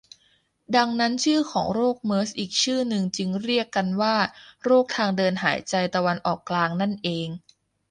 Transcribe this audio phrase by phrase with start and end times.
[0.75, 4.15] ดังนั้นชื่อของโรคเมอร์สอีกชื่อหนึ่งจึงเรียกกันว่า
[4.63, 7.27] โรคทางเดินหายใจตะวันออกกลางนั่นเอง